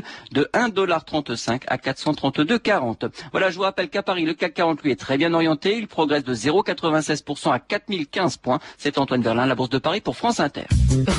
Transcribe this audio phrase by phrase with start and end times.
[0.00, 3.10] multiple de 1,35$ à 432,40.
[3.32, 5.76] Voilà, je vous rappelle qu'à Paris, le CAC 40 lui est très bien orienté.
[5.76, 8.60] Il progresse de 0,96% à 4015 points.
[8.78, 10.66] C'est Antoine Verlin, la Bourse de Paris pour France Inter.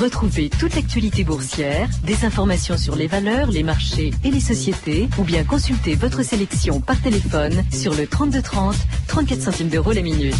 [0.00, 5.24] Retrouvez toute l'actualité boursière, des informations sur les valeurs, les marchés et les sociétés, ou
[5.24, 8.76] bien consultez votre sélection par téléphone sur le 3230,
[9.08, 10.34] 34 centimes d'euros la minute.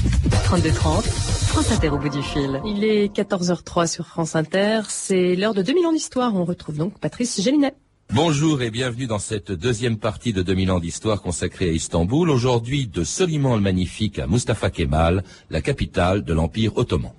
[0.44, 2.60] 3230, France Inter au bout du fil.
[2.64, 4.80] Il est 14h03 sur France Inter.
[4.88, 6.34] C'est l'heure de 2000 ans d'histoire.
[6.34, 7.74] On retrouve donc Patrice Gélinet.
[8.14, 12.28] Bonjour et bienvenue dans cette deuxième partie de 2000 ans d'histoire consacrée à Istanbul.
[12.28, 17.12] Aujourd'hui, de Soliman le Magnifique à Mustafa Kemal, la capitale de l'Empire ottoman.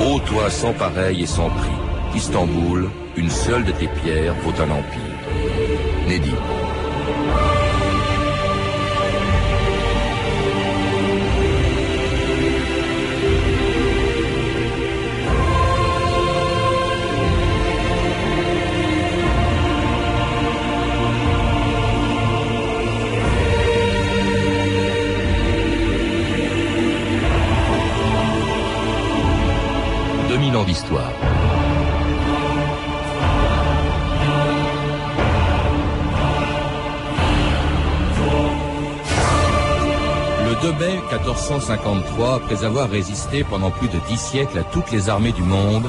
[0.00, 4.70] Ô toi sans pareil et sans prix, Istanbul, une seule de tes pierres vaut un
[4.70, 5.18] empire.
[6.06, 6.30] Nédi.
[30.52, 31.12] 2000 ans d'histoire.
[40.44, 45.08] Le 2 mai 1453, après avoir résisté pendant plus de dix siècles à toutes les
[45.08, 45.88] armées du monde,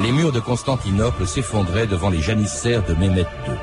[0.00, 3.54] les murs de Constantinople s'effondraient devant les janissaires de Mehmet II.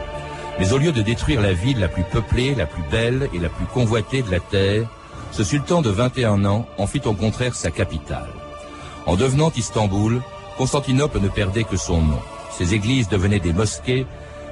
[0.59, 3.49] Mais au lieu de détruire la ville la plus peuplée, la plus belle et la
[3.49, 4.87] plus convoitée de la terre,
[5.31, 8.29] ce sultan de 21 ans en fit au contraire sa capitale.
[9.05, 10.21] En devenant Istanbul,
[10.61, 12.19] Constantinople ne perdait que son nom.
[12.55, 14.05] Ses églises devenaient des mosquées,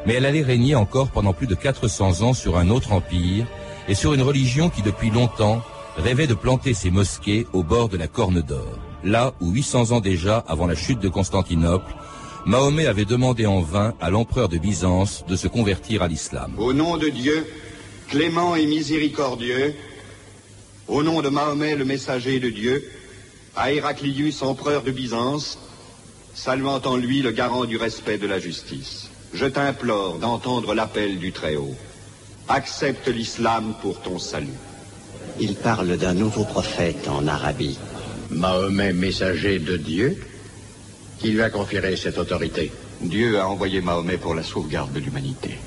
[0.07, 3.45] mais elle allait régner encore pendant plus de 400 ans sur un autre empire
[3.87, 5.61] et sur une religion qui depuis longtemps
[5.97, 9.99] rêvait de planter ses mosquées au bord de la Corne d'Or, là où 800 ans
[9.99, 11.93] déjà, avant la chute de Constantinople,
[12.47, 16.53] Mahomet avait demandé en vain à l'empereur de Byzance de se convertir à l'islam.
[16.57, 17.45] Au nom de Dieu,
[18.07, 19.75] clément et miséricordieux,
[20.87, 22.83] au nom de Mahomet le messager de Dieu,
[23.55, 25.59] à Héraclius, empereur de Byzance,
[26.39, 29.09] saluant en lui le garant du respect de la justice.
[29.33, 31.75] Je t'implore d'entendre l'appel du Très-Haut.
[32.47, 34.59] Accepte l'islam pour ton salut.
[35.41, 37.77] Il parle d'un nouveau prophète en Arabie.
[38.29, 40.17] Mahomet, messager de Dieu,
[41.19, 42.71] qui lui a conféré cette autorité.
[43.01, 45.57] Dieu a envoyé Mahomet pour la sauvegarde de l'humanité.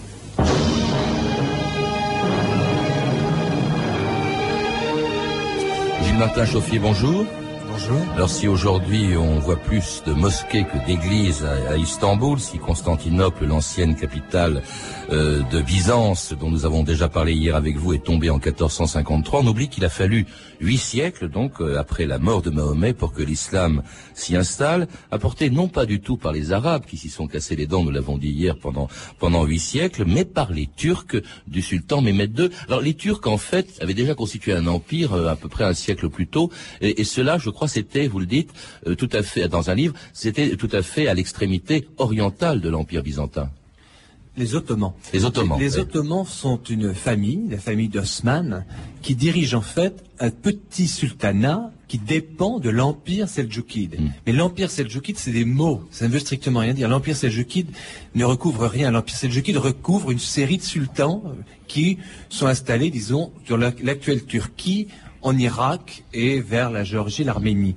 [6.02, 7.26] Gilles Martin Chauffier, bonjour.
[8.14, 13.96] Alors si aujourd'hui on voit plus de mosquées que d'églises à Istanbul, si Constantinople, l'ancienne
[13.96, 14.62] capitale
[15.12, 19.40] euh, de Byzance, dont nous avons déjà parlé hier avec vous, est tombée en 1453,
[19.40, 20.26] on oublie qu'il a fallu
[20.60, 23.82] huit siècles, donc euh, après la mort de Mahomet, pour que l'islam
[24.14, 27.66] s'y installe, apporté non pas du tout par les Arabes qui s'y sont cassés les
[27.66, 32.00] dents, nous l'avons dit hier, pendant pendant huit siècles, mais par les Turcs du sultan
[32.00, 32.50] Mehmet II.
[32.68, 35.74] Alors les Turcs en fait avaient déjà constitué un empire euh, à peu près un
[35.74, 38.50] siècle plus tôt, et, et cela, je crois, c'était, vous le dites,
[38.96, 43.02] tout à fait dans un livre, c'était tout à fait à l'extrémité orientale de l'empire
[43.02, 43.50] byzantin.
[44.36, 44.92] Les Ottomans.
[45.12, 45.58] Les Ottomans.
[45.60, 45.78] Les.
[45.78, 48.64] Ottomans sont une famille, la famille d'Osman,
[49.02, 54.00] qui dirige en fait un petit sultanat qui dépend de l'empire seldjoukide.
[54.00, 54.08] Mm.
[54.26, 55.82] Mais l'empire seldjoukide, c'est des mots.
[55.90, 56.88] Ça ne veut strictement rien dire.
[56.88, 57.68] L'empire seldjoukide
[58.14, 58.90] ne recouvre rien.
[58.90, 61.30] L'empire seldjoukide recouvre une série de sultans euh,
[61.68, 61.98] qui
[62.30, 64.88] sont installés, disons, sur la- l'actuelle Turquie,
[65.20, 67.76] en Irak et vers la Géorgie, l'Arménie.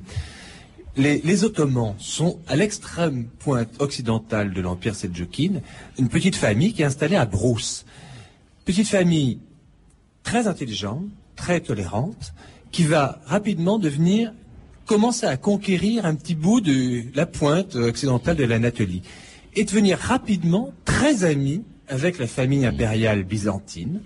[0.98, 5.62] Les, Ottomans sont à l'extrême pointe occidentale de l'empire seldjoukide,
[6.00, 7.86] une petite famille qui est installée à Brousse.
[8.64, 9.40] Petite famille
[10.24, 11.04] très intelligente,
[11.36, 12.34] très tolérante,
[12.72, 14.34] qui va rapidement devenir,
[14.86, 19.02] commencer à conquérir un petit bout de la pointe occidentale de l'Anatolie
[19.54, 24.02] et devenir rapidement très amie avec la famille impériale byzantine,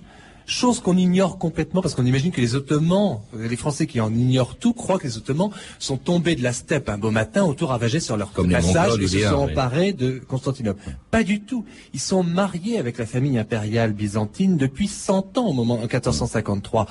[0.50, 4.56] chose qu'on ignore complètement parce qu'on imagine que les Ottomans, les Français qui en ignorent
[4.56, 8.00] tout, croient que les Ottomans sont tombés de la steppe un beau matin autour ravagés
[8.00, 10.82] sur leur Comme passage et se sont emparés de Constantinople.
[11.12, 11.66] Pas du tout.
[11.94, 16.88] Ils sont mariés avec la famille impériale byzantine depuis 100 ans au moment en 1453.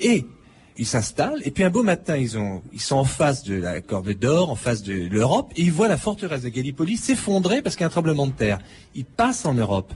[0.00, 0.24] Et
[0.78, 3.80] ils s'installent, et puis un beau matin, ils, ont, ils sont en face de la
[3.80, 7.76] Corne d'Or, en face de l'Europe, et ils voient la forteresse de Gallipoli s'effondrer parce
[7.76, 8.58] qu'il y a un tremblement de terre.
[8.94, 9.92] Ils passent en Europe.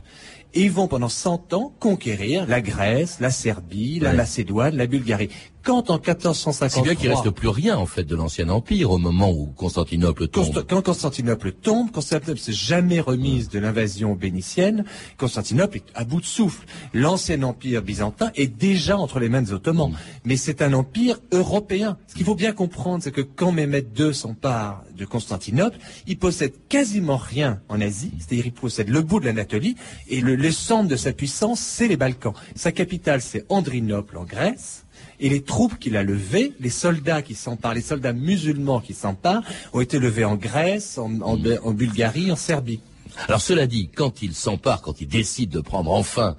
[0.55, 5.31] Et ils vont pendant 100 ans conquérir la Grèce, la Serbie, la Macédoine, la Bulgarie.
[5.67, 6.71] Quand en 1453...
[6.71, 10.29] C'est bien qu'il reste plus rien, en fait, de l'ancien empire au moment où Constantinople
[10.29, 10.65] tombe.
[10.65, 14.85] quand Constantinople tombe, Constantinople s'est jamais remise de l'invasion bénitienne.
[15.17, 16.65] Constantinople est à bout de souffle.
[16.95, 19.91] L'ancien empire byzantin est déjà entre les mains des Ottomans.
[19.91, 19.97] Mm.
[20.25, 21.99] Mais c'est un empire européen.
[22.07, 26.53] Ce qu'il faut bien comprendre, c'est que quand Mehmet II s'empare de Constantinople, il possède
[26.69, 28.13] quasiment rien en Asie.
[28.21, 29.75] C'est-à-dire, il possède le bout de l'Anatolie
[30.07, 32.35] et le, le centre de sa puissance, c'est les Balkans.
[32.55, 34.86] Sa capitale, c'est Andrinople en Grèce.
[35.19, 39.43] Et les troupes qu'il a levées, les soldats qui s'emparent, les soldats musulmans qui s'emparent,
[39.73, 42.81] ont été levés en Grèce, en, en Bulgarie, en Serbie.
[43.29, 46.37] Alors cela dit, quand il s'empare, quand il décide de prendre enfin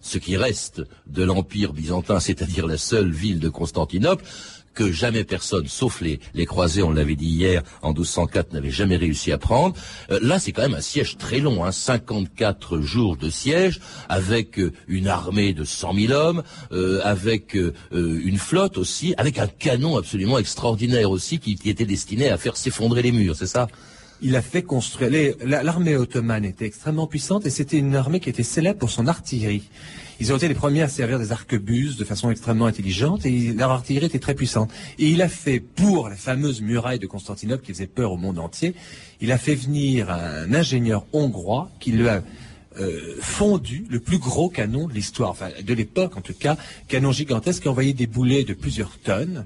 [0.00, 4.24] ce qui reste de l'Empire byzantin, c'est-à-dire la seule ville de Constantinople,
[4.74, 8.96] que jamais personne, sauf les, les croisés, on l'avait dit hier, en 1204, n'avait jamais
[8.96, 9.74] réussi à prendre.
[10.10, 14.58] Euh, là, c'est quand même un siège très long, hein, 54 jours de siège, avec
[14.58, 16.42] euh, une armée de 100 000 hommes,
[16.72, 17.56] euh, avec
[17.92, 22.56] une flotte aussi, avec un canon absolument extraordinaire aussi, qui, qui était destiné à faire
[22.56, 23.68] s'effondrer les murs, c'est ça?
[24.24, 25.34] Il a fait construire.
[25.44, 29.68] L'armée ottomane était extrêmement puissante et c'était une armée qui était célèbre pour son artillerie.
[30.18, 33.70] Ils ont été les premiers à servir des arquebuses de façon extrêmement intelligente et leur
[33.70, 34.70] artillerie était très puissante.
[34.98, 38.38] Et il a fait, pour la fameuse muraille de Constantinople qui faisait peur au monde
[38.38, 38.74] entier,
[39.20, 42.22] il a fait venir un ingénieur hongrois qui lui a
[42.80, 46.56] euh, fondu le plus gros canon de l'histoire, enfin de l'époque en tout cas,
[46.88, 49.44] canon gigantesque qui envoyait des boulets de plusieurs tonnes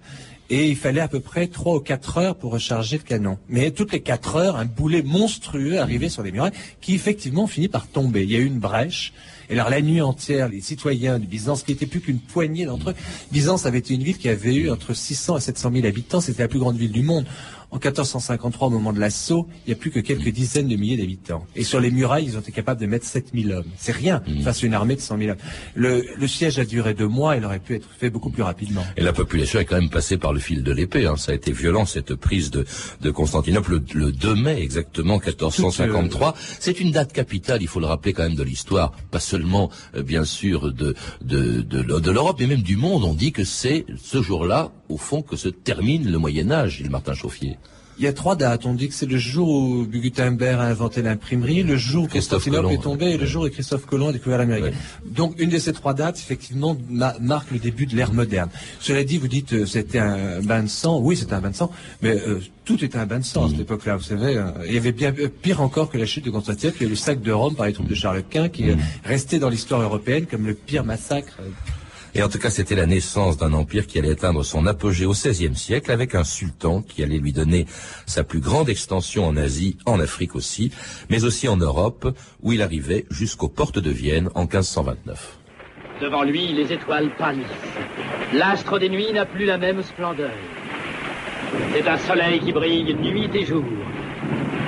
[0.51, 3.39] et il fallait à peu près trois ou quatre heures pour recharger le canon.
[3.49, 7.69] Mais toutes les quatre heures, un boulet monstrueux arrivait sur les murailles qui effectivement finit
[7.69, 8.23] par tomber.
[8.23, 9.13] Il y a eu une brèche.
[9.51, 12.91] Et alors la nuit entière, les citoyens de Byzance, qui n'étaient plus qu'une poignée d'entre
[12.91, 12.95] eux,
[13.33, 16.21] Byzance avait été une ville qui avait eu entre 600 et 700 000 habitants.
[16.21, 17.27] C'était la plus grande ville du monde.
[17.71, 20.97] En 1453, au moment de l'assaut, il n'y a plus que quelques dizaines de milliers
[20.97, 21.47] d'habitants.
[21.55, 23.67] Et sur les murailles, ils ont été capables de mettre 7000 hommes.
[23.77, 24.41] C'est rien mmh.
[24.41, 25.37] face à une armée de 100 000 hommes.
[25.75, 28.83] Le, siège a duré deux mois, il aurait pu être fait beaucoup plus rapidement.
[28.97, 31.05] Et la population est quand même passée par le fil de l'épée.
[31.05, 31.17] Hein.
[31.17, 32.65] Ça a été violent, cette prise de,
[33.03, 36.35] de Constantinople, le, 2 mai exactement 1453.
[36.61, 40.03] C'est une date capitale, il faut le rappeler quand même, de l'histoire, pas seulement, euh,
[40.03, 43.05] bien sûr, de, de, de, de l'Europe, mais même du monde.
[43.05, 46.91] On dit que c'est ce jour-là, au fond, que se termine le Moyen Âge, Gilles
[46.91, 47.59] Martin Chauffier.
[47.99, 48.65] Il y a trois dates.
[48.65, 52.73] On dit que c'est le jour où Gutenberg a inventé l'imprimerie, le jour où Constantinople
[52.73, 54.75] est tombé et le jour où Christophe Colomb a découvert l'Amérique.
[55.05, 56.77] Donc une de ces trois dates, effectivement,
[57.21, 58.51] marque le début de l'ère moderne.
[58.79, 61.01] Cela dit, vous dites euh, c'était un bain de sang.
[61.01, 63.49] Oui, c'était un bain de sang, mais euh, tout était un bain de sang à
[63.49, 63.63] cette mm.
[63.63, 63.97] époque-là.
[63.97, 65.13] Vous savez, euh, il y avait bien
[65.43, 66.77] pire encore que la chute de Constantinople.
[66.79, 68.69] Il y a eu le sac de Rome par les troupes de Charles Quint qui
[68.69, 68.81] est mm.
[69.05, 71.37] resté dans l'histoire européenne comme le pire massacre
[72.15, 75.13] et en tout cas, c'était la naissance d'un empire qui allait atteindre son apogée au
[75.13, 77.67] XVIe siècle avec un sultan qui allait lui donner
[78.07, 80.73] sa plus grande extension en Asie, en Afrique aussi,
[81.11, 85.39] mais aussi en Europe, où il arrivait jusqu'aux portes de Vienne en 1529.
[86.01, 87.47] Devant lui, les étoiles pâlissent.
[88.33, 90.31] L'astre des nuits n'a plus la même splendeur.
[91.73, 93.65] C'est un soleil qui brille nuit et jour.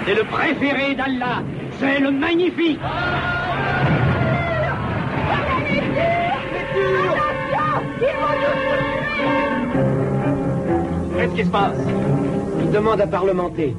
[0.07, 1.43] C'est le préféré d'Allah.
[1.79, 2.81] C'est le magnifique.
[11.17, 11.77] Qu'est-ce qui se passe
[12.63, 13.77] Il demande à parlementer.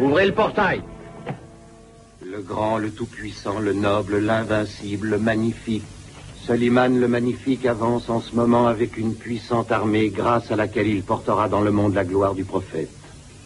[0.00, 0.80] Ouvrez le portail.
[2.24, 5.84] Le grand, le tout-puissant, le noble, l'invincible, le magnifique.
[6.46, 11.02] Soliman le magnifique avance en ce moment avec une puissante armée grâce à laquelle il
[11.02, 12.88] portera dans le monde la gloire du prophète.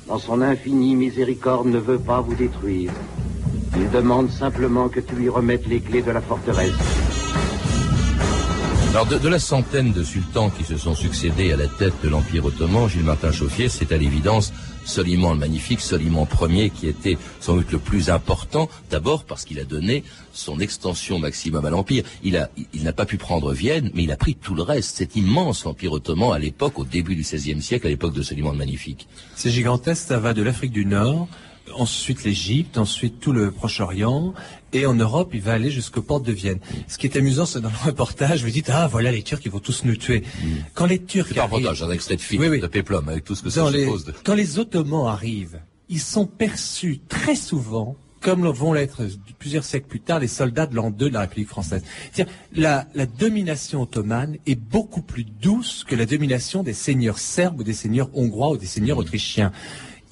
[0.06, 2.92] Dans son infinie miséricorde ne veut pas vous détruire.
[3.76, 7.11] Il demande simplement que tu lui remettes les clés de la forteresse.
[8.92, 12.44] Alors de, la centaine de sultans qui se sont succédés à la tête de l'Empire
[12.44, 14.52] ottoman, Gilles Martin Chauffier, c'est à l'évidence
[14.84, 19.58] Soliman le Magnifique, Soliman Ier qui était sans doute le plus important, d'abord parce qu'il
[19.60, 22.04] a donné son extension maximum à l'Empire.
[22.22, 24.98] Il a, il n'a pas pu prendre Vienne, mais il a pris tout le reste,
[24.98, 28.52] cet immense Empire ottoman à l'époque, au début du XVIe siècle, à l'époque de Soliman
[28.52, 29.08] le Magnifique.
[29.34, 31.28] C'est gigantesque, ça va de l'Afrique du Nord
[31.74, 34.34] ensuite l'Égypte, ensuite tout le Proche-Orient,
[34.72, 36.58] et en Europe, il va aller jusqu'aux portes de Vienne.
[36.88, 39.50] Ce qui est amusant, c'est dans le reportage, vous dites, ah, voilà, les Turcs, ils
[39.50, 40.20] vont tous nous tuer.
[40.20, 40.48] Mm.
[40.74, 43.42] Quand les Turcs C'est un reportage, un extrait de film, de Péplum, avec tout ce
[43.42, 44.04] que ça suppose.
[44.04, 44.14] De...
[44.24, 49.02] Quand les Ottomans arrivent, ils sont perçus très souvent comme vont l'être
[49.38, 51.82] plusieurs siècles plus tard les soldats de l'an 2 de la République française.
[52.54, 57.64] La, la domination ottomane est beaucoup plus douce que la domination des seigneurs serbes ou
[57.64, 59.00] des seigneurs hongrois ou des seigneurs mm.
[59.00, 59.52] autrichiens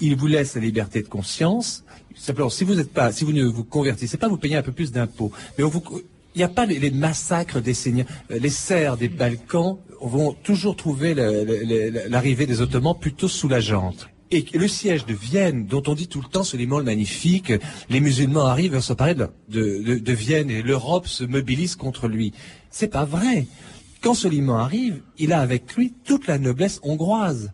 [0.01, 1.83] il vous laisse la liberté de conscience.
[2.15, 4.91] Simplement, si vous pas, si vous ne vous convertissez pas, vous payez un peu plus
[4.91, 5.31] d'impôts.
[5.57, 8.07] Mais il n'y a pas les, massacres des seigneurs.
[8.31, 14.07] Euh, les serfs des Balkans vont toujours trouver l'arrivée des Ottomans plutôt soulageante.
[14.33, 17.51] Et le siège de Vienne, dont on dit tout le temps Soliman le magnifique,
[17.89, 22.31] les musulmans arrivent à s'emparer de, de, de Vienne et l'Europe se mobilise contre lui.
[22.69, 23.45] C'est pas vrai.
[24.01, 27.51] Quand Soliman arrive, il a avec lui toute la noblesse hongroise.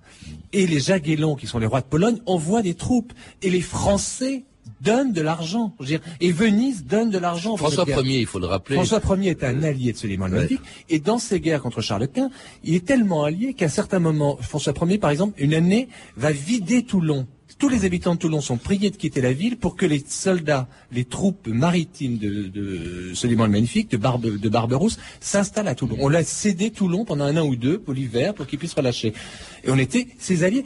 [0.54, 3.12] Et les Jagellons, qui sont les rois de Pologne, envoient des troupes.
[3.42, 4.46] Et les Français
[4.80, 5.76] donne de l'argent.
[6.22, 7.58] Et Venise donne de l'argent.
[7.58, 8.76] François Ier, il faut le rappeler.
[8.76, 10.48] François Ier est un allié de Soliman le
[10.90, 12.30] Et dans ses guerres contre Charles Quint,
[12.64, 16.32] il est tellement allié qu'à un certain moment, François Ier, par exemple, une année, va
[16.32, 17.28] vider Toulon
[17.58, 20.68] tous les habitants de Toulon sont priés de quitter la ville pour que les soldats,
[20.92, 25.98] les troupes maritimes de, de Soliman le Magnifique, de, Barbe, de Barberousse, s'installent à Toulon.
[26.00, 29.14] On l'a cédé Toulon pendant un an ou deux pour l'hiver pour qu'il puisse relâcher.
[29.64, 30.66] Et on était ses alliés.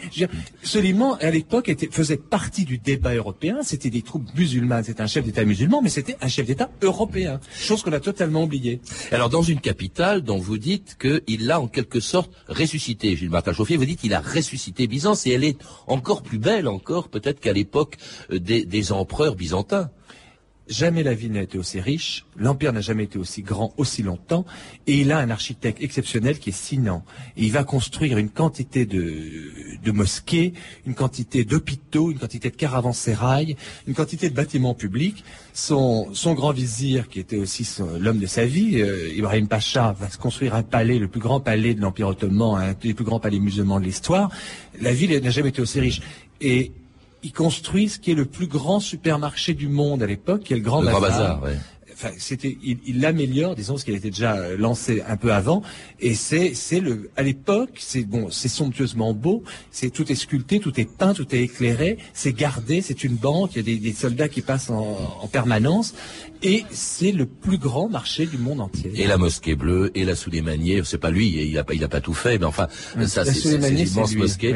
[0.64, 3.60] Soliman, à l'époque, faisait partie du débat européen.
[3.64, 4.84] C'était des troupes musulmanes.
[4.84, 7.40] C'était un chef d'État musulman, mais c'était un chef d'État européen.
[7.56, 8.82] Chose qu'on a totalement oubliée.
[9.12, 13.54] Alors, dans une capitale dont vous dites qu'il l'a en quelque sorte ressuscité, Gilles Martin
[13.54, 15.58] Chauffier, vous dites qu'il a ressuscité Byzance et elle est
[15.88, 16.68] encore plus belle
[17.10, 17.98] peut-être qu'à l'époque
[18.32, 19.90] euh, des, empereurs byzantins.
[20.68, 24.46] Jamais la ville n'a été aussi riche, l'empire n'a jamais été aussi grand aussi longtemps,
[24.88, 27.04] et il a un architecte exceptionnel qui est Sinan.
[27.36, 30.54] Il va construire une quantité de, mosquées,
[30.86, 35.26] une quantité d'hôpitaux, une quantité de caravansérails, une quantité de bâtiments publics.
[35.54, 37.68] Son, grand vizir, qui était aussi
[38.00, 41.74] l'homme de sa vie, euh, Ibrahim Pacha, va construire un palais, le plus grand palais
[41.74, 44.30] de l'Empire ottoman, un des plus grands palais musulmans de l'histoire.
[44.80, 46.02] La ville n'a jamais été aussi riche.
[46.40, 46.72] Et
[47.24, 50.58] ils construisent ce qui est le plus grand supermarché du monde à l'époque, qui est
[50.58, 51.00] le Grand le Bazar.
[51.02, 51.42] Grand Bazar
[52.04, 55.62] Enfin, c'était, il l'améliore, disons, ce qu'il était déjà lancé un peu avant.
[56.00, 59.44] Et c'est, c'est le, à l'époque, c'est bon, c'est somptueusement beau.
[59.70, 61.98] C'est tout est sculpté, tout est peint, tout est éclairé.
[62.14, 63.52] C'est gardé, c'est une banque.
[63.54, 65.94] Il y a des, des soldats qui passent en, en permanence.
[66.44, 68.92] Et c'est le plus grand marché du monde entier.
[68.96, 71.88] Et la mosquée bleue, et la Souleymanier, c'est pas lui, il a pas, il a
[71.88, 72.68] pas tout fait, mais enfin,
[73.06, 74.56] ça, c'est une immense mosquée.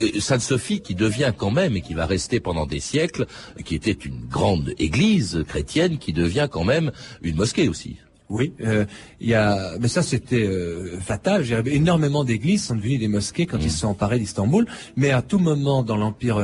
[0.00, 3.26] Euh, Sainte-Sophie, qui devient quand même, et qui va rester pendant des siècles,
[3.66, 6.85] qui était une grande église chrétienne, qui devient quand même
[7.22, 7.96] une mosquée aussi.
[8.28, 8.84] Oui, euh,
[9.20, 11.44] il y a, mais ça c'était euh, fatal.
[11.66, 14.66] Énormément d'églises sont devenues des mosquées quand ils se sont emparés d'Istanbul.
[14.96, 16.42] Mais à tout moment dans l'empire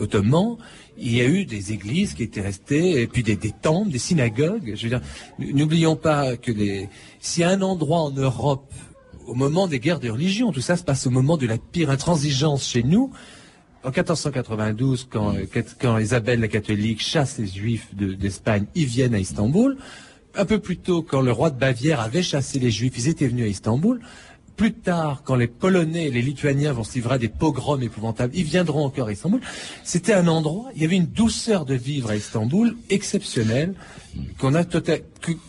[0.00, 0.56] ottoman,
[0.98, 4.72] il y a eu des églises qui étaient restées, et puis des, temples, des synagogues.
[4.74, 5.00] Je veux dire,
[5.38, 6.88] n'oublions pas que les,
[7.20, 8.72] s'il y a un endroit en Europe,
[9.26, 11.90] au moment des guerres de religion, tout ça se passe au moment de la pire
[11.90, 13.10] intransigeance chez nous,
[13.86, 15.32] en 1492, quand,
[15.80, 19.76] quand Isabelle la catholique chasse les juifs d'Espagne, ils viennent à Istanbul.
[20.34, 23.28] Un peu plus tôt, quand le roi de Bavière avait chassé les juifs, ils étaient
[23.28, 24.00] venus à Istanbul.
[24.56, 28.42] Plus tard, quand les Polonais et les Lituaniens vont se livrer des pogroms épouvantables, ils
[28.42, 29.40] viendront encore à Istanbul.
[29.84, 33.74] C'était un endroit, il y avait une douceur de vivre à Istanbul exceptionnelle
[34.38, 34.98] qu'on a tota-,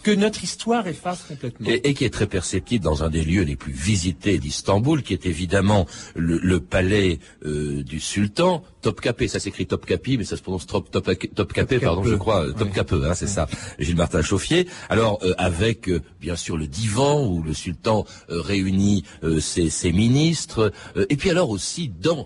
[0.04, 1.68] que, notre histoire efface complètement.
[1.70, 5.26] Et, qui est très perceptible dans un des lieux les plus visités d'Istanbul, qui est
[5.26, 9.28] évidemment le, palais euh, du sultan, Topkapé.
[9.28, 12.52] Ça s'écrit Topkapi, mais ça se prononce top, top, Topkapé, pardon, je crois.
[12.54, 13.48] Topkapi, hein, c'est ça.
[13.80, 14.68] Gilles Martin Chauffier.
[14.90, 19.04] Alors, euh, avec euh, bien sûr le divan où le sultan réunit
[19.40, 20.72] ses, ses, ministres,
[21.10, 22.26] et puis alors aussi dans.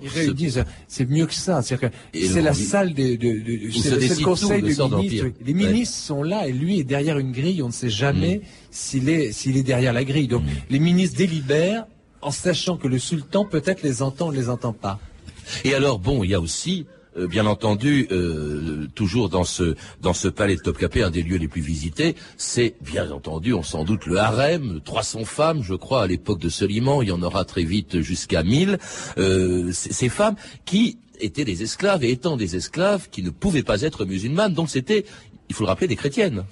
[0.87, 1.61] c'est mieux que ça.
[1.61, 5.25] C'est la salle de, de, de c'est le conseil des ministres.
[5.45, 7.61] Les ministres sont là et lui est derrière une grille.
[7.61, 8.41] On ne sait jamais mm.
[8.71, 10.27] s'il est, s'il est derrière la grille.
[10.27, 10.49] Donc mm.
[10.69, 11.85] les ministres délibèrent
[12.21, 14.99] en sachant que le sultan peut-être les entend ou ne les entend pas.
[15.63, 16.85] Et alors, bon, il y a aussi
[17.17, 21.37] euh, bien entendu, euh, toujours dans ce dans ce palais de Topkapé, un des lieux
[21.37, 26.03] les plus visités, c'est bien entendu, on s'en doute, le harem, 300 femmes, je crois,
[26.03, 28.77] à l'époque de Soliman, il y en aura très vite jusqu'à 1000.
[29.17, 33.81] Euh, ces femmes qui étaient des esclaves et étant des esclaves qui ne pouvaient pas
[33.81, 35.03] être musulmanes, donc c'était
[35.51, 36.45] il faut le rappeler, des chrétiennes.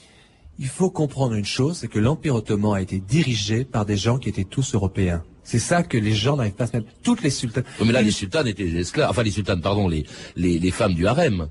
[0.60, 4.18] Il faut comprendre une chose, c'est que l'Empire ottoman a été dirigé par des gens
[4.18, 5.24] qui étaient tous européens.
[5.44, 6.90] C'est ça que les gens n'arrivent pas à se mettre.
[7.02, 7.64] Toutes les sultanes.
[7.84, 9.10] mais là, les sultanes étaient des esclaves.
[9.10, 11.48] Enfin, les sultanes, pardon, les, les, femmes du harem.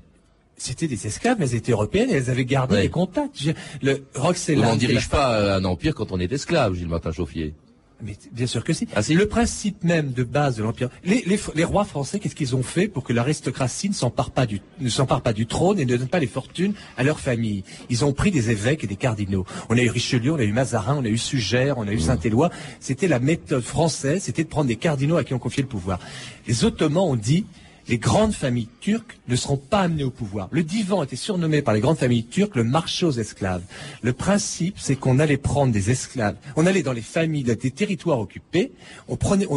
[0.57, 3.41] C'était des esclaves, mais elles étaient européennes et elles avaient gardé les contacts.
[3.81, 7.55] Le On n'en dirige pas un empire quand on est esclave, Gilles Martin Chauffier.
[8.01, 8.87] Mais bien sûr que si.
[8.95, 10.89] Ah, le principe même de base de l'empire.
[11.03, 11.25] Les,
[11.55, 14.89] les, rois français, qu'est-ce qu'ils ont fait pour que l'aristocratie ne s'empare pas du ne
[14.89, 18.13] s'empare pas du trône et ne donne pas les fortunes à leur famille Ils ont
[18.13, 19.45] pris des évêques et des cardinaux.
[19.69, 21.97] On a eu Richelieu, on a eu Mazarin, on a eu Sugère, on a eu
[21.97, 21.99] mmh.
[21.99, 22.49] Saint-Éloi.
[22.79, 25.99] C'était la méthode française, c'était de prendre des cardinaux à qui on confiait le pouvoir.
[26.47, 27.45] Les Ottomans ont dit
[27.89, 30.47] les grandes familles turcs ne seront pas amenés au pouvoir.
[30.51, 33.63] Le divan était surnommé par les grandes familles turques le marché aux esclaves.
[34.03, 36.35] Le principe, c'est qu'on allait prendre des esclaves.
[36.55, 38.71] On allait dans les familles des territoires occupés,
[39.07, 39.47] on prenait,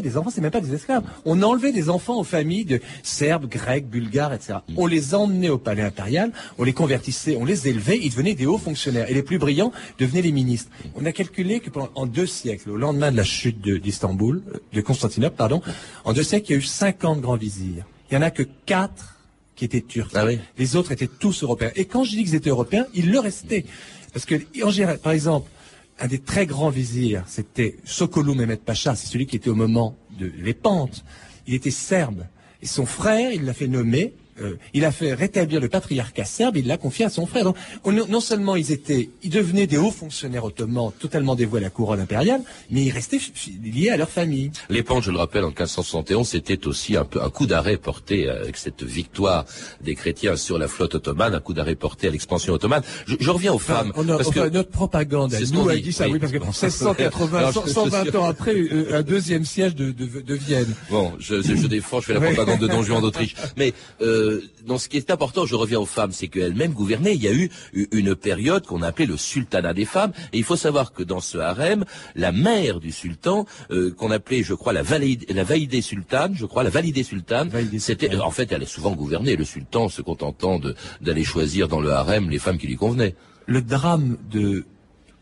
[0.00, 1.04] des enfants, c'est même pas des esclaves.
[1.26, 4.60] On enlevait des enfants aux familles de Serbes, Grecs, Bulgares, etc.
[4.76, 8.46] On les emmenait au palais impérial, on les convertissait, on les élevait, ils devenaient des
[8.46, 9.10] hauts fonctionnaires.
[9.10, 10.70] Et les plus brillants devenaient les ministres.
[10.94, 14.62] On a calculé que pendant, en deux siècles, au lendemain de la chute d'Istanbul, de,
[14.72, 15.60] de Constantinople, pardon,
[16.04, 19.16] en deux siècles, il y a eu 50 grands Il y en a que quatre
[19.54, 20.12] qui étaient turcs.
[20.14, 20.38] Ah oui.
[20.56, 21.70] Les autres étaient tous européens.
[21.74, 23.64] Et quand je dis qu'ils étaient européens, ils le restaient.
[24.12, 25.50] Parce que, en général, par exemple,
[25.98, 29.96] un des très grands vizirs, c'était Sokolou Mehmet Pacha, c'est celui qui était au moment
[30.18, 31.04] de l'épante.
[31.46, 32.24] Il était serbe.
[32.62, 36.56] Et son frère, il l'a fait nommer euh, il a fait rétablir le patriarcat serbe,
[36.56, 37.44] il l'a confié à son frère.
[37.44, 41.70] Donc, non seulement ils étaient, ils devenaient des hauts fonctionnaires ottomans totalement dévoués à la
[41.70, 43.20] couronne impériale, mais ils restaient
[43.62, 44.50] liés à leur famille.
[44.68, 48.28] Les Pentes, je le rappelle, en 1571, c'était aussi un peu un coup d'arrêt porté
[48.28, 49.44] avec cette victoire
[49.82, 52.82] des chrétiens sur la flotte ottomane, un coup d'arrêt porté à l'expansion ottomane.
[53.06, 53.92] Je, reviens aux femmes.
[53.94, 58.54] parce que notre propagande, nous a dit ça, oui, parce que 1680, 120 ans après,
[58.54, 60.72] euh, un deuxième siège de, de, Vienne.
[60.90, 64.42] Bon, je, je, défends, je fais la propagande de Don Juan d'Autriche, mais euh, euh,
[64.66, 67.14] dans ce qui est important, je reviens aux femmes, c'est qu'elles-mêmes gouvernaient.
[67.14, 67.50] Il y a eu
[67.92, 70.12] une période qu'on appelait le sultanat des femmes.
[70.32, 74.42] Et il faut savoir que dans ce harem, la mère du sultan, euh, qu'on appelait,
[74.42, 78.52] je crois, la, valide, la validée sultane, je crois, la validée sultane, c'était, en fait,
[78.52, 79.36] elle est souvent gouvernée.
[79.36, 80.60] Le sultan se contentant
[81.00, 83.14] d'aller choisir dans le harem les femmes qui lui convenaient.
[83.46, 84.64] Le drame de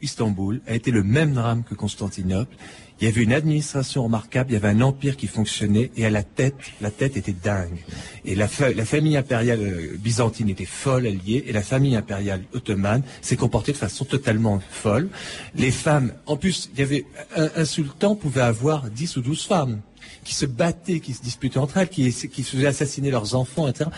[0.03, 2.55] Istanbul a été le même drame que Constantinople.
[3.01, 6.11] Il y avait une administration remarquable, il y avait un empire qui fonctionnait, et à
[6.11, 7.85] la tête, la tête était dingue.
[8.25, 13.37] Et la, famille impériale euh, byzantine était folle, alliée, et la famille impériale ottomane s'est
[13.37, 15.11] comportée de façon totalement folle.
[15.55, 17.05] Les femmes, en plus, il y avait
[17.37, 19.81] un, sultan pouvait avoir 10 ou 12 femmes
[20.25, 23.91] qui se battaient, qui se disputaient entre elles, qui, faisaient assassiner leurs enfants, etc.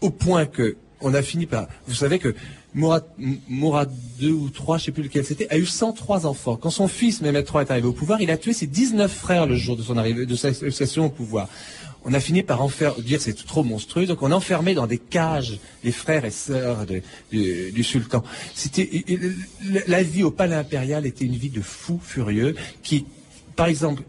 [0.00, 1.66] Au point que on a fini par.
[1.86, 2.34] Vous savez que
[2.74, 3.04] Mourad,
[3.48, 3.90] Mourad
[4.20, 6.56] II ou III, je sais plus lequel c'était, a eu 103 enfants.
[6.56, 9.46] Quand son fils Mehmet III est arrivé au pouvoir, il a tué ses 19 frères
[9.46, 11.48] le jour de son arrivée, de sa accession au pouvoir.
[12.04, 14.98] On a fini par en faire, dire c'est trop monstrueux, donc on enfermait dans des
[14.98, 16.84] cages les frères et sœurs
[17.30, 18.22] du, sultan.
[19.86, 23.06] La vie au palais impérial était une vie de fou furieux qui
[23.56, 24.02] par exemple,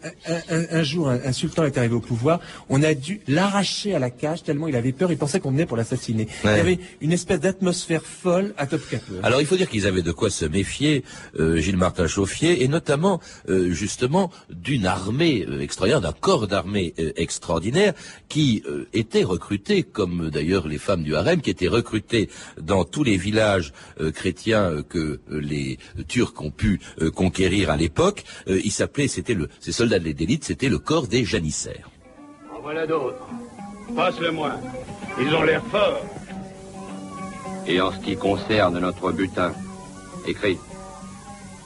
[0.50, 4.44] un, jour, un, sultan est arrivé au pouvoir, on a dû l'arracher à la cage
[4.44, 6.28] tellement il avait peur, il pensait qu'on venait pour l'assassiner.
[6.44, 8.82] Il y avait une espèce d'atmosphère folle à top
[9.24, 11.04] Alors il faut dire qu'ils avaient de quoi se méfier,
[11.40, 16.94] euh, Gilles Martin Chauffier, et notamment euh, justement d'une armée euh, extraordinaire, d'un corps d'armée
[17.16, 17.94] extraordinaire
[18.30, 23.18] qui était recruté, comme d'ailleurs les femmes du harem, qui étaient recrutées dans tous les
[23.18, 23.74] villages
[24.14, 26.80] chrétiens que les Turcs ont pu
[27.14, 28.24] conquérir à l'époque.
[28.48, 31.90] il s'appelait, c'était ces soldats de d'élite, c'était le corps des janissaires.
[32.56, 33.28] En voilà d'autres.
[33.96, 34.54] Passe-le-moi.
[35.20, 36.02] Ils ont l'air forts.
[37.68, 39.54] Et en ce qui concerne notre butin,
[40.28, 40.58] écrit.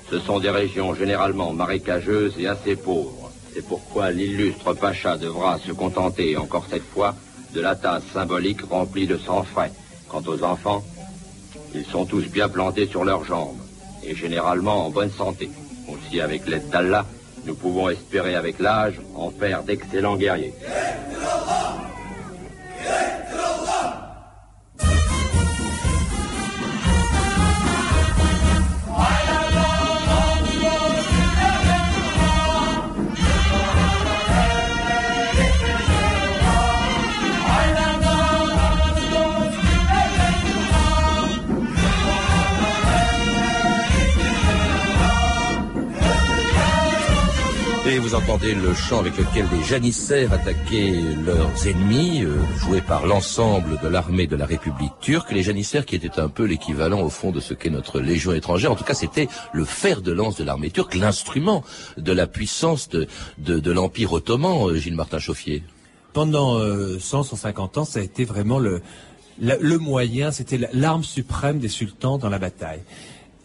[0.10, 3.32] Ce sont des régions généralement marécageuses et assez pauvres.
[3.54, 7.16] C'est pourquoi l'illustre Pacha devra se contenter, encore cette fois,
[7.54, 9.72] de la tasse symbolique remplie de sang frais.
[10.08, 10.84] Quant aux enfants,
[11.76, 13.60] ils sont tous bien plantés sur leurs jambes,
[14.04, 15.50] et généralement en bonne santé.
[15.88, 17.06] Aussi, avec l'aide d'Allah,
[17.46, 20.54] nous pouvons espérer avec l'âge en faire d'excellents guerriers.
[48.10, 53.80] Vous entendez le chant avec lequel les janissaires attaquaient leurs ennemis, euh, joué par l'ensemble
[53.84, 55.32] de l'armée de la République turque.
[55.32, 58.72] Les janissaires qui étaient un peu l'équivalent au fond de ce qu'est notre Légion étrangère.
[58.72, 61.64] En tout cas, c'était le fer de lance de l'armée turque, l'instrument
[61.98, 63.08] de la puissance de,
[63.72, 65.62] l'Empire ottoman, euh, Gilles Martin Chauffier.
[66.12, 68.82] Pendant 100, euh, 150 ans, ça a été vraiment le
[69.78, 72.82] moyen, c'était l'arme suprême des sultans dans la bataille.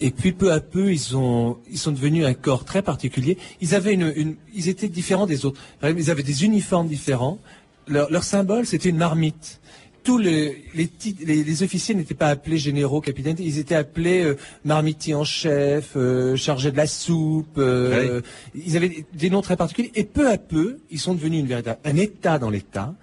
[0.00, 3.38] Et puis peu à peu, ils ont, ils sont devenus un corps très particulier.
[3.60, 5.60] Ils avaient une, ils étaient différents des autres.
[5.82, 7.38] Ils avaient des uniformes différents.
[7.86, 9.60] Leur, symbole, c'était une marmite.
[10.02, 13.36] Tous les, les, officiers n'étaient pas appelés généraux, capitaines.
[13.38, 17.56] Ils étaient appelés euh, marmitiers en chef, euh, chargés de la soupe.
[17.56, 18.20] Euh,
[18.54, 19.92] ils avaient des noms très particuliers.
[19.94, 22.94] Et peu à peu, ils sont devenus une véritable, un État dans l'État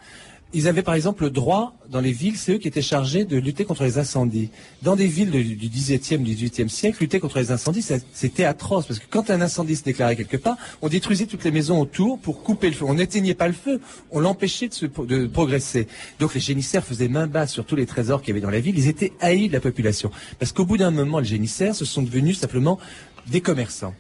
[0.54, 3.38] ils avaient par exemple le droit, dans les villes, c'est eux qui étaient chargés de
[3.38, 4.50] lutter contre les incendies.
[4.82, 9.06] Dans des villes du XVIIe, XVIIIe siècle, lutter contre les incendies, c'était atroce, parce que
[9.10, 12.70] quand un incendie se déclarait quelque part, on détruisait toutes les maisons autour pour couper
[12.70, 12.86] le feu.
[12.88, 15.88] On n'éteignait pas le feu, on l'empêchait de, progresser.
[16.20, 18.60] Donc les génissaires faisaient main basse sur tous les trésors qu'il y avait dans la
[18.60, 20.12] ville, ils étaient haïs de la population.
[20.40, 22.80] Parce qu'au bout d'un moment, les génissaires, se sont devenus simplement
[23.28, 23.94] des commerçants.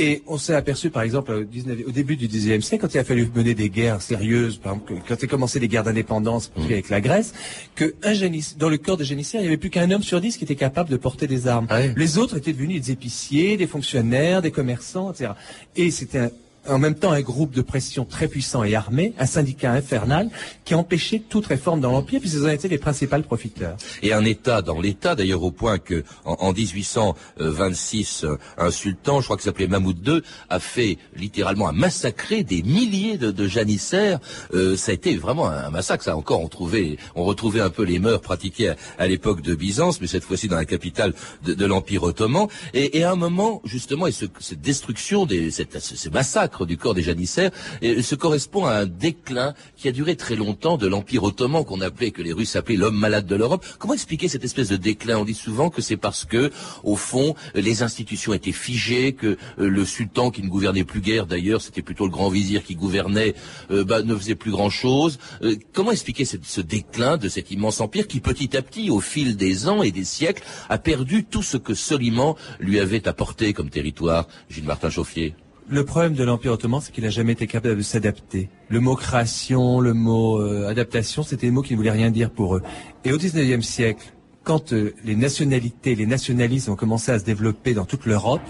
[0.00, 3.28] Et on s'est aperçu, par exemple, au, début du XIXe siècle, quand il a fallu
[3.34, 6.62] mener des guerres sérieuses, par exemple, quand il a commencé les guerres d'indépendance mmh.
[6.62, 7.34] avec la Grèce,
[7.74, 8.12] que un
[8.58, 10.54] dans le corps des génissaires, il n'y avait plus qu'un homme sur dix qui était
[10.54, 11.66] capable de porter des armes.
[11.68, 15.32] Ah les autres étaient devenus des épiciers, des fonctionnaires, des commerçants, etc.
[15.74, 16.30] Et c'était un,
[16.68, 20.30] en même temps un groupe de pression très puissant et armé, un syndicat infernal
[20.64, 23.76] qui empêchait toute réforme dans l'Empire, puisqu'ils en étaient les principaux profiteurs.
[24.02, 28.26] Et un État dans l'État, d'ailleurs au point que en, 1826,
[28.58, 33.18] un sultan, je crois qu'il s'appelait Mahmoud II, a fait littéralement un massacré des milliers
[33.18, 34.18] de, de janissaires.
[34.54, 36.04] Euh, ça a été vraiment un, massacre.
[36.04, 40.00] Ça encore, on trouvait, on retrouvait un peu les mœurs pratiquées à, l'époque de Byzance,
[40.00, 42.48] mais cette fois-ci dans la capitale de, l'Empire ottoman.
[42.74, 47.50] Et, à un moment, justement, et cette destruction, des, ces massacres du corps des janissaires
[47.82, 51.80] et se correspond à un déclin qui a duré très longtemps de l'Empire ottoman qu'on
[51.80, 53.64] appelait, que les Russes appelaient l'homme malade de l'Europe.
[53.78, 55.18] Comment expliquer cette espèce de déclin?
[55.18, 56.50] On dit souvent que c'est parce que,
[56.82, 61.26] au fond, les institutions étaient figées, que euh, le sultan qui ne gouvernait plus guère,
[61.26, 63.34] d'ailleurs, c'était plutôt le grand vizir qui gouvernait,
[63.70, 65.18] euh, bah, ne faisait plus grand-chose.
[65.42, 69.36] Euh, comment expliquer ce déclin de cet immense empire qui, petit à petit, au fil
[69.36, 73.70] des ans et des siècles, a perdu tout ce que Soliman lui avait apporté comme
[73.70, 74.28] territoire?
[74.50, 75.34] Gilles Martin Chauffier
[75.70, 78.48] le problème de l'Empire ottoman, c'est qu'il n'a jamais été capable de s'adapter.
[78.68, 82.30] Le mot création, le mot euh, adaptation, c'était des mots qui ne voulaient rien dire
[82.30, 82.62] pour eux.
[83.04, 84.12] Et au XIXe siècle,
[84.44, 88.42] quand euh, les nationalités, les nationalismes ont commencé à se développer dans toute l'Europe,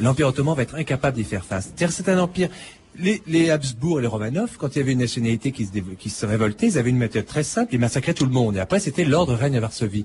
[0.00, 1.64] l'Empire ottoman va être incapable d'y faire face.
[1.66, 2.48] C'est-à-dire c'est un empire...
[2.96, 6.10] Les, les, Habsbourg et les Romanov, quand il y avait une nationalité qui se, qui
[6.10, 8.56] se révoltait, ils avaient une méthode très simple, ils massacraient tout le monde.
[8.56, 10.04] Et après, c'était l'ordre règne à Varsovie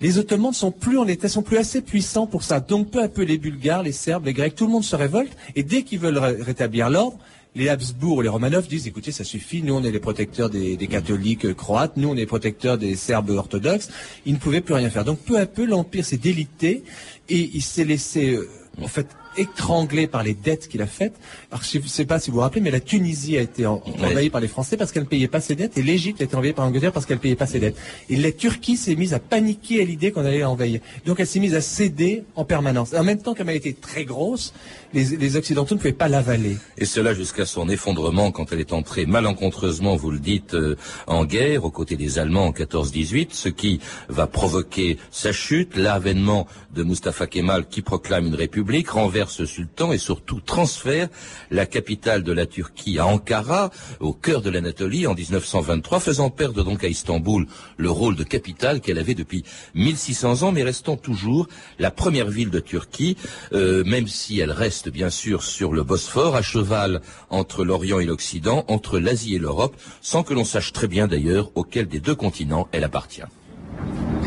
[0.00, 2.60] les Ottomans ne sont plus en état, sont plus assez puissants pour ça.
[2.60, 5.32] Donc peu à peu, les Bulgares, les Serbes, les Grecs, tout le monde se révolte.
[5.54, 7.18] Et dès qu'ils veulent rétablir l'ordre,
[7.54, 11.54] les Habsbourg, les Romanov disent, écoutez, ça suffit, nous on est les protecteurs des, catholiques
[11.54, 13.88] croates, nous on est les protecteurs des Serbes orthodoxes.
[14.26, 15.04] Ils ne pouvaient plus rien faire.
[15.04, 16.84] Donc peu à peu, l'Empire s'est délité
[17.30, 18.48] et il s'est laissé, euh,
[18.82, 19.06] en fait,
[19.36, 21.14] étranglé par les dettes qu'il a faites.
[21.50, 24.30] Alors, je ne sais pas si vous vous rappelez, mais la Tunisie a été envahie
[24.30, 26.52] par les Français parce qu'elle ne payait pas ses dettes et l'Égypte a été envahie
[26.52, 27.76] par l'Angleterre parce qu'elle ne payait pas ses dettes.
[28.08, 30.80] Et la Turquie s'est mise à paniquer à l'idée qu'on allait l'envahir.
[31.04, 32.94] Donc elle s'est mise à céder en permanence.
[32.94, 34.52] en même temps qu'elle a été très grosse,
[34.92, 36.56] les, Occidentaux ne pouvaient pas l'avaler.
[36.78, 41.24] Et cela jusqu'à son effondrement quand elle est entrée malencontreusement, vous le dites, euh, en
[41.24, 46.82] guerre aux côtés des Allemands en 14-18, ce qui va provoquer sa chute, l'avènement de
[46.82, 51.08] Mustafa Kemal qui proclame une république, renverse ce sultan et surtout transfère
[51.50, 56.64] la capitale de la Turquie à Ankara, au cœur de l'Anatolie, en 1923, faisant perdre
[56.64, 61.48] donc à Istanbul le rôle de capitale qu'elle avait depuis 1600 ans, mais restant toujours
[61.78, 63.16] la première ville de Turquie,
[63.52, 68.06] euh, même si elle reste bien sûr sur le Bosphore, à cheval entre l'Orient et
[68.06, 72.14] l'Occident, entre l'Asie et l'Europe, sans que l'on sache très bien d'ailleurs auquel des deux
[72.14, 73.22] continents elle appartient.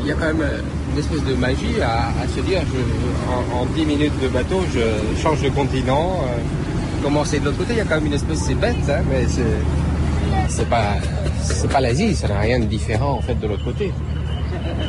[0.09, 2.61] Il y a quand même euh, une espèce de magie à, se dire,
[3.53, 7.73] en, dix 10 minutes de bateau, je change de continent, euh, commencer de l'autre côté,
[7.73, 9.27] il y a quand même une espèce, c'est bête, hein, mais
[10.47, 10.95] c'est pas,
[11.71, 13.93] pas l'Asie, ça n'a rien de différent en fait de l'autre côté.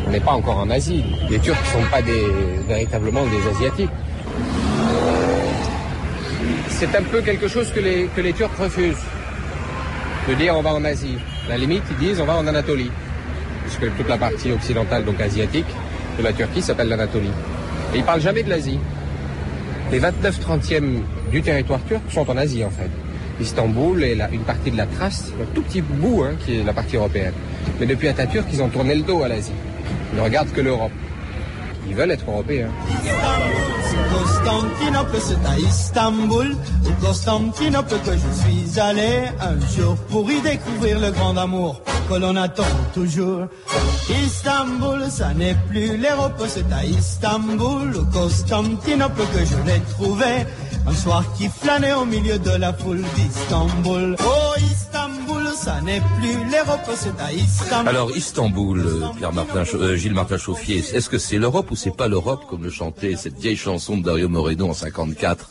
[0.06, 1.04] On n'est pas encore en Asie.
[1.28, 2.00] Les Turcs ne sont pas
[2.66, 3.90] véritablement des Asiatiques
[6.70, 9.04] c'est un peu quelque chose que les, que les Turcs refusent.
[10.26, 11.18] De dire on va en Asie.
[11.44, 12.90] À la limite, ils disent on va en Anatolie.
[13.70, 15.66] Puisque toute la partie occidentale, donc asiatique,
[16.18, 17.30] de la Turquie s'appelle l'Anatolie.
[17.94, 18.80] Et ils parlent jamais de l'Asie.
[19.92, 22.90] Les 29 trentièmes du territoire turc sont en Asie en fait.
[23.40, 26.72] Istanbul et une partie de la Thrace, un tout petit bout hein, qui est la
[26.72, 27.32] partie européenne.
[27.78, 29.52] Mais depuis Atatürk, ils ont tourné le dos à l'Asie.
[30.12, 30.92] Ils ne regardent que l'Europe.
[31.88, 32.70] Ils veulent être européens.
[34.12, 36.56] Constantinople, c'est à Istanbul,
[37.00, 41.80] Constantinople que je suis allé un jour pour y découvrir le grand amour
[42.10, 43.46] que l'on attend toujours.
[44.26, 50.44] Istanbul, ça n'est plus l'Europe, c'est à Istanbul, au Constantinople que je l'ai trouvé.
[50.86, 54.16] Un soir qui flânait au milieu de la foule d'Istanbul.
[54.18, 57.88] Oh, Istanbul, ça n'est plus l'Europe, c'est à Istanbul.
[57.88, 61.96] Alors, Istanbul, euh, Pierre Martin, euh, Gilles Martin Chauffier, est-ce que c'est l'Europe ou c'est
[61.96, 65.48] pas l'Europe, comme le chantait cette vieille chanson de Dario Moreno en 54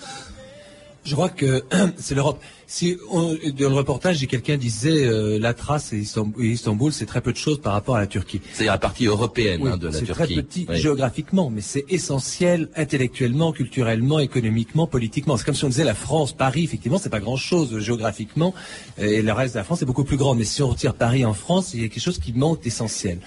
[1.03, 1.63] Je crois que
[1.97, 2.41] c'est l'Europe.
[2.67, 7.31] Si on, dans le reportage, quelqu'un disait euh, la trace et Istanbul, c'est très peu
[7.31, 8.41] de choses par rapport à la Turquie.
[8.53, 10.05] C'est la partie européenne hein, de la Turquie.
[10.07, 15.35] C'est très petit géographiquement, mais c'est essentiel intellectuellement, culturellement, économiquement, politiquement.
[15.37, 16.63] C'est comme si on disait la France, Paris.
[16.63, 18.53] Effectivement, c'est pas grand-chose géographiquement,
[18.99, 20.35] et le reste de la France est beaucoup plus grand.
[20.35, 23.19] Mais si on retire Paris en France, il y a quelque chose qui manque d'essentiel.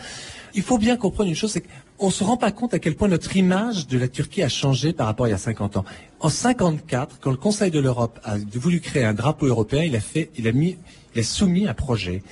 [0.54, 1.64] Il faut bien comprendre une chose, c'est
[1.96, 4.48] qu'on ne se rend pas compte à quel point notre image de la Turquie a
[4.48, 5.84] changé par rapport à il y a 50 ans.
[6.20, 10.00] En 54, quand le Conseil de l'Europe a voulu créer un drapeau européen, il a
[10.00, 12.22] fait, il a soumis un projet.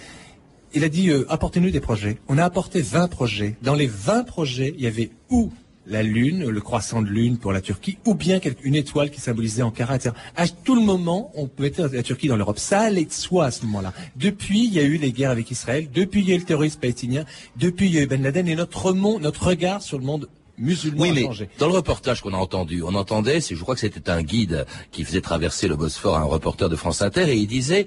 [0.73, 2.19] Il a dit, euh, apportez-nous des projets.
[2.29, 3.57] On a apporté 20 projets.
[3.63, 5.51] Dans les 20 projets, il y avait où
[5.91, 9.63] la lune, le croissant de lune pour la Turquie, ou bien une étoile qui symbolisait
[9.63, 10.15] Ankara, etc.
[10.37, 12.59] À tout le moment, on mettre la Turquie dans l'Europe.
[12.59, 13.93] Ça allait de soi à ce moment-là.
[14.17, 16.45] Depuis, il y a eu les guerres avec Israël, depuis, il y a eu le
[16.45, 17.25] terrorisme palestinien,
[17.57, 20.29] depuis, il y a eu Ben Laden, et notre monde, notre regard sur le monde
[20.57, 21.49] musulman oui, mais.
[21.59, 25.05] Dans le reportage qu'on a entendu, on entendait, je crois que c'était un guide qui
[25.05, 27.87] faisait traverser le Bosphore à un reporter de France Inter, et il disait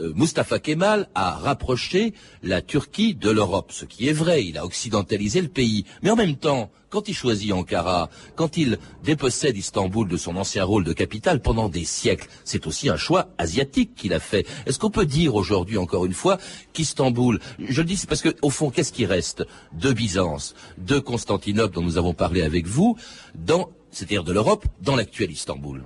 [0.00, 4.64] euh, Mustafa Kemal a rapproché la Turquie de l'Europe, ce qui est vrai, il a
[4.64, 5.84] occidentalisé le pays.
[6.02, 10.62] Mais en même temps, quand il choisit Ankara, quand il dépossède Istanbul de son ancien
[10.62, 14.46] rôle de capitale pendant des siècles, c'est aussi un choix asiatique qu'il a fait.
[14.66, 16.36] Est-ce qu'on peut dire aujourd'hui, encore une fois,
[16.74, 21.74] qu'Istanbul, je le dis, parce que, au fond, qu'est-ce qui reste de Byzance, de Constantinople,
[21.74, 22.96] dont nous avons parlé avec vous,
[23.34, 25.84] dans, c'est-à-dire de l'Europe, dans l'actuel Istanbul?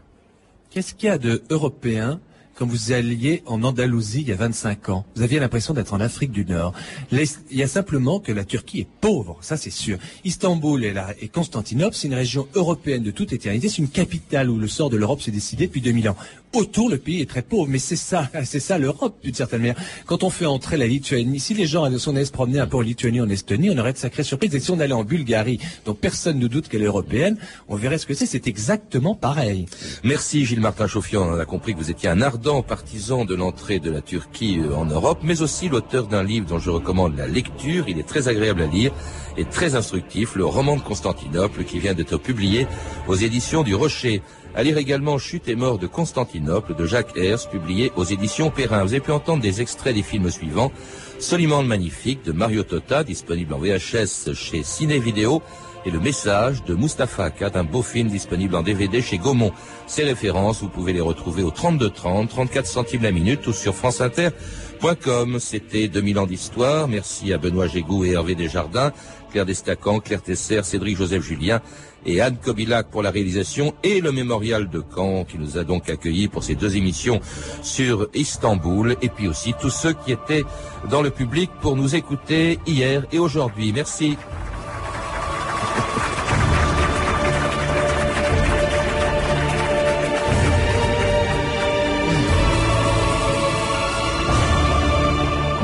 [0.71, 2.21] Qu'est-ce qu'il y a de européen
[2.57, 5.05] quand vous alliez en Andalousie il y a 25 ans.
[5.14, 6.73] Vous aviez l'impression d'être en Afrique du Nord.
[7.12, 9.99] il y a simplement que la Turquie est pauvre, ça c'est sûr.
[10.25, 13.69] Istanbul et, Constantinople, c'est une région européenne de toute éternité.
[13.69, 16.16] C'est une capitale où le sort de l'Europe s'est décidé depuis 2000 ans.
[16.57, 19.77] Autour, le pays est très pauvre, mais c'est ça, c'est ça l'Europe d'une certaine manière.
[20.07, 22.81] Quand on fait entrer la Lituanie, si les gens allaient se promener un peu en
[22.81, 24.55] Lituanie, en Estonie, on aurait de sacrées surprises.
[24.55, 27.37] Et si on allait en Bulgarie, dont personne ne doute qu'elle est européenne,
[27.69, 28.25] on verrait ce que c'est.
[28.25, 29.66] C'est exactement pareil.
[30.03, 31.29] Merci Gilles Martin Chauffian.
[31.29, 34.75] On a compris que vous étiez un ardent partisan de l'entrée de la Turquie euh,
[34.75, 37.85] en Europe, mais aussi l'auteur d'un livre dont je recommande la lecture.
[37.87, 38.92] Il est très agréable à lire
[39.37, 42.66] et très instructif, le roman de Constantinople qui vient d'être publié
[43.09, 44.23] aux éditions du Rocher.
[44.57, 48.85] À lire également Chute et mort de Constantinople de Jacques Hers, publié aux éditions Perrin.
[48.85, 50.73] Vous avez pu entendre des extraits des films suivants.
[51.19, 55.42] Solimande Magnifique de Mario Tota, disponible en VHS chez Ciné Vidéo,
[55.87, 59.53] et Le Message de Mustapha Akkad, un beau film disponible en DVD chez Gaumont.
[59.87, 65.38] Ces références, vous pouvez les retrouver au 3230, 34 centimes la minute ou sur franceinter.com.
[65.38, 66.88] C'était 2000 ans d'histoire.
[66.88, 68.92] Merci à Benoît Gégou et Hervé Desjardins,
[69.37, 71.61] Claire Destacan, Claire Tesser, Cédric Joseph Julien
[72.07, 75.90] et Anne Kobilac pour la réalisation et le mémorial de Caen qui nous a donc
[75.90, 77.20] accueillis pour ces deux émissions
[77.61, 80.44] sur Istanbul et puis aussi tous ceux qui étaient
[80.90, 83.75] dans le public pour nous écouter hier et aujourd'hui.
[83.75, 84.16] Merci.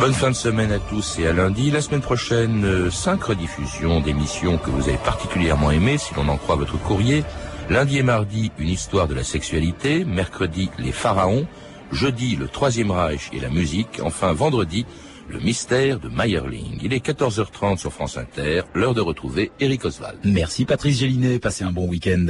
[0.03, 1.71] Bonne fin de semaine à tous et à lundi.
[1.71, 6.39] La semaine prochaine, euh, cinq rediffusions d'émissions que vous avez particulièrement aimées, si l'on en
[6.39, 7.23] croit votre courrier.
[7.71, 10.05] Lundi et mardi, une histoire de la sexualité.
[10.05, 11.47] Mercredi, les pharaons.
[11.93, 14.01] Jeudi, le Troisième Reich et la musique.
[14.03, 14.87] Enfin, vendredi,
[15.29, 16.81] le mystère de Meyerling.
[16.83, 18.63] Il est 14h30 sur France Inter.
[18.75, 20.19] L'heure de retrouver Eric Oswald.
[20.25, 21.39] Merci Patrice Gélinet.
[21.39, 22.27] Passez un bon week-end.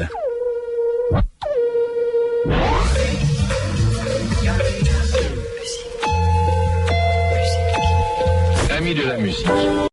[8.94, 9.91] De la musique.